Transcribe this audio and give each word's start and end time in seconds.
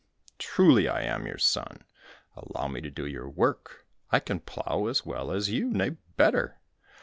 "Truly 0.39 0.87
I 0.87 1.03
am 1.03 1.27
your 1.27 1.37
son; 1.37 1.83
allow 2.35 2.67
me 2.67 2.81
to 2.81 2.89
do 2.89 3.05
your 3.05 3.29
work, 3.29 3.85
I 4.11 4.19
can 4.19 4.39
plough 4.39 4.87
as 4.87 5.05
well 5.05 5.31
as 5.31 5.51
you, 5.51 5.69
nay 5.71 5.89
better." 6.17 6.57